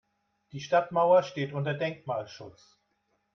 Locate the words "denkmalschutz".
1.75-2.75